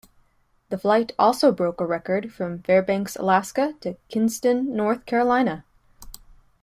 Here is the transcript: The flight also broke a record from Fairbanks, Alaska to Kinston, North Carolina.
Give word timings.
The 0.69 0.79
flight 0.79 1.11
also 1.19 1.51
broke 1.51 1.79
a 1.79 1.85
record 1.85 2.33
from 2.33 2.63
Fairbanks, 2.63 3.15
Alaska 3.17 3.75
to 3.81 3.97
Kinston, 4.09 4.75
North 4.75 5.05
Carolina. 5.05 5.63